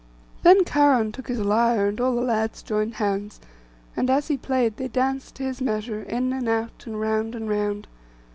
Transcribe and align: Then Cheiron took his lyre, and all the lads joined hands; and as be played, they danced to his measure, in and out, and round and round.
Then 0.41 0.65
Cheiron 0.65 1.11
took 1.11 1.27
his 1.27 1.37
lyre, 1.37 1.85
and 1.89 2.01
all 2.01 2.15
the 2.15 2.21
lads 2.21 2.63
joined 2.63 2.95
hands; 2.95 3.39
and 3.95 4.09
as 4.09 4.29
be 4.29 4.35
played, 4.37 4.77
they 4.77 4.87
danced 4.87 5.35
to 5.35 5.43
his 5.43 5.61
measure, 5.61 6.01
in 6.01 6.33
and 6.33 6.49
out, 6.49 6.85
and 6.87 6.99
round 6.99 7.35
and 7.35 7.47
round. 7.47 7.87